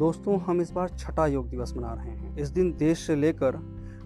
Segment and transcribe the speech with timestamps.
[0.00, 3.56] दोस्तों, हम इस बार छठा योग दिवस मना रहे हैं। इस दिन देश से लेकर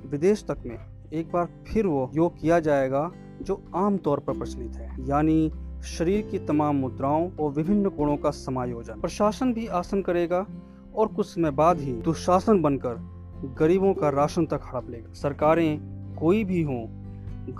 [0.07, 0.79] विदेश तक में
[1.13, 3.11] एक बार फिर वो योग किया जाएगा
[3.43, 5.53] जो आम तौर पर प्रचलित है, यानी
[5.89, 10.45] शरीर की तमाम मुद्राओं और विभिन्न गुणों का समायोजन। प्रशासन भी आसन करेगा
[10.95, 12.97] और कुछ समय बाद ही दुशासन बनकर
[13.59, 16.85] गरीबों का राशन तक हड़प लेगा। सरकारें, कोई भी हों,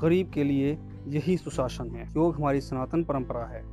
[0.03, 0.77] गरीब के लिए
[1.09, 3.65] यही सुशासन है। योग हमारी सनातन परंपरा है,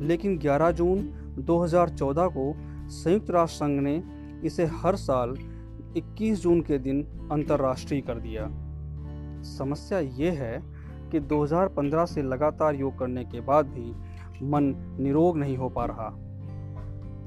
[0.00, 1.10] लेकिन 11 जून
[1.40, 2.52] 2014 को
[2.88, 4.02] संयुक्त राष्ट्र संघ ने
[4.44, 5.34] इसे हर साल
[5.96, 8.50] 21 जून के दिन अंतर्राष्ट्रीय कर दिया।
[9.42, 10.62] समस्या ये है
[11.10, 13.92] कि 2015 से लगातार योग करने के बाद भी
[14.46, 16.10] मन निरोग नहीं हो पा रहा।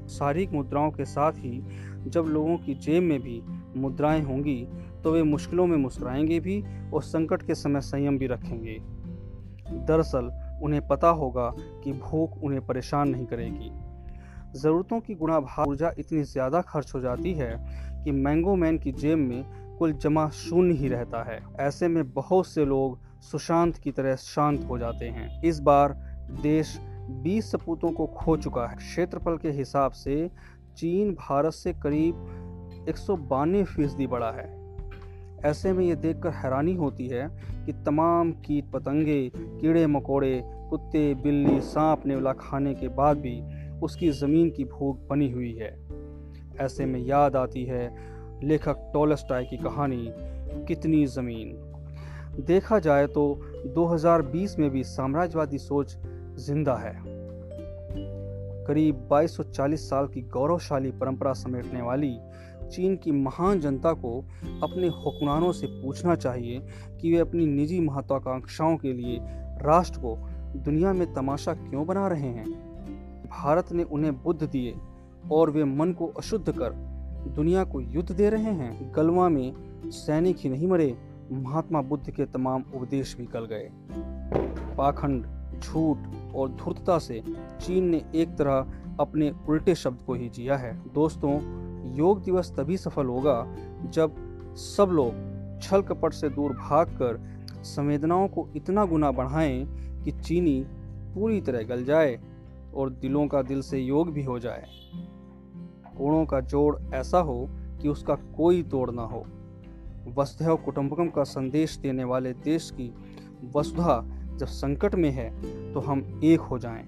[0.08, 1.64] शारीरिक मुद्राओं के साथ ही
[2.06, 3.42] जब लोगों की जेब में भी
[3.76, 4.68] मुद्राएँ होंगी
[5.04, 6.64] तो वे मुश्किलों में मुस्कुराएँगे भी
[6.94, 8.82] और संकट के समय संयम भी रखेंगे।
[9.86, 13.87] दरअसल, उन्हें पता होगा कि भूख उन्हें परेशान नहीं करेगी।
[14.56, 17.52] ज़रूरतों की गुणा भाग ऊर्जा इतनी ज़्यादा खर्च हो जाती है
[18.04, 22.46] कि मैंगो मैन की जेब में कुल जमा शून्य ही रहता है। ऐसे में बहुत
[22.46, 25.92] से लोग सुशांत की तरह शांत हो जाते हैं। इस बार
[26.42, 26.78] देश
[27.24, 30.30] 20 सपूतों को खो चुका है। क्षेत्रफल के हिसाब से
[30.76, 32.96] चीन भारत से करीब एक
[33.66, 34.56] फ़ीसदी बड़ा है।
[35.44, 37.28] ऐसे में ये देखकर हैरानी होती है
[37.66, 43.40] कि तमाम कीट पतंगे कीड़े मकोड़े कुत्ते, बिल्ली, सांप, नेवला खाने के बाद भी
[43.82, 45.88] उसकी ज़मीन की भूख बनी हुई है।
[46.60, 47.96] ऐसे में याद आती है
[48.44, 50.06] लेखक टोलस्टाई की कहानी,
[50.64, 51.64] कितनी ज़मीन।
[52.46, 55.96] देखा जाए तो 2020 में भी साम्राज्यवादी सोच
[56.36, 57.02] ज़िंदा है।
[58.64, 62.18] करीब 2240 साल की गौरवशाली परंपरा समेटने वाली
[62.70, 64.20] चीन की महान जनता को
[64.62, 66.60] अपने हुक्मरानों से पूछना चाहिए
[67.00, 69.18] कि वे अपनी निजी महत्वाकांक्षाओं के लिए
[69.62, 70.16] राष्ट्र को
[70.56, 72.67] दुनिया में तमाशा क्यों बना रहे हैं।
[73.30, 74.74] भारत ने उन्हें बुद्ध दिए
[75.32, 76.72] और वे मन को अशुद्ध कर
[77.28, 79.52] दुनिया को युद्ध दे रहे हैं। गलवा में
[79.86, 80.98] सैनिक ही नहीं मरे,
[81.32, 83.70] महात्मा बुद्ध के तमाम उपदेश भी गल गए।
[84.76, 85.26] पाखंड,
[85.60, 85.98] झूठ
[86.34, 87.22] और धूर्तता से
[87.60, 91.34] चीन ने एक तरह अपने उल्टे शब्द को ही जिया है। दोस्तों,
[91.96, 94.14] योग दिवस तभी सफल होगा जब
[94.56, 95.12] सब लोग
[95.62, 97.20] छल कपट से दूर भागकर
[97.62, 99.66] संवेदनाओं को इतना गुना बढ़ाएँ
[100.04, 100.66] कि चीनी
[101.14, 102.20] पूरी तरह गल जाए।
[102.74, 104.66] और दिलों का दिल से योग भी हो जाए।
[105.96, 107.48] गुणों का जोड़ ऐसा हो
[107.82, 109.24] कि उसका कोई तोड़ ना हो।
[110.18, 112.92] वसुधैव कुटुंबकम का संदेश देने वाले देश की
[113.56, 114.00] वसुधा
[114.36, 115.30] जब संकट में है
[115.72, 116.84] तो हम एक हो जाएँ।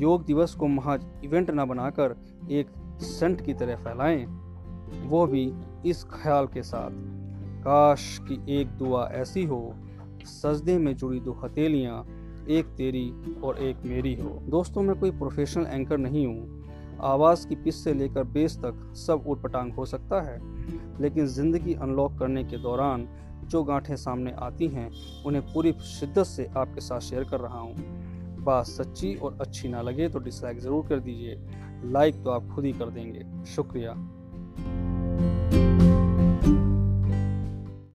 [0.00, 2.16] योग दिवस को महज इवेंट न बनाकर
[2.50, 2.70] एक
[3.00, 4.24] सेंट की तरह फैलाएँ,
[5.04, 5.52] वो भी
[5.86, 6.90] इस ख्याल के साथ।
[7.60, 9.74] काश की एक दुआ ऐसी हो,
[10.24, 12.04] सजदे में जुड़ी दो हथेलियाँ
[12.50, 13.12] एक तेरी
[13.44, 17.94] और एक मेरी हो। दोस्तों, मैं कोई प्रोफेशनल एंकर नहीं हूँ। आवाज़ की पिच से
[17.94, 20.38] लेकर बेस तक सब उठपटांग हो सकता है,
[21.00, 23.08] लेकिन ज़िंदगी अनलॉक करने के दौरान
[23.44, 24.90] जो गांठें सामने आती हैं,
[25.26, 27.74] उन्हें पूरी शिद्दत से आपके साथ शेयर कर रहा हूँ।
[28.44, 31.36] बात सच्ची और अच्छी ना लगे तो डिसलाइक ज़रूर कर दीजिए।
[31.84, 33.92] लाइक तो आप खुद ही कर देंगे। शुक्रिया।